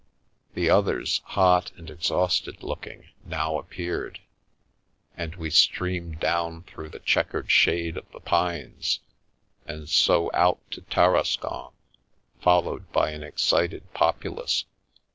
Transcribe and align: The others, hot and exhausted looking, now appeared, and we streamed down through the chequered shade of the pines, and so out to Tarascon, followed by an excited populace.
The 0.55 0.67
others, 0.67 1.21
hot 1.25 1.71
and 1.77 1.87
exhausted 1.87 2.63
looking, 2.63 3.09
now 3.23 3.59
appeared, 3.59 4.19
and 5.15 5.35
we 5.35 5.51
streamed 5.51 6.19
down 6.19 6.63
through 6.63 6.89
the 6.89 6.99
chequered 6.99 7.51
shade 7.51 7.97
of 7.97 8.11
the 8.11 8.19
pines, 8.19 9.01
and 9.67 9.87
so 9.87 10.31
out 10.33 10.59
to 10.71 10.81
Tarascon, 10.81 11.71
followed 12.41 12.91
by 12.91 13.11
an 13.11 13.21
excited 13.21 13.93
populace. 13.93 14.65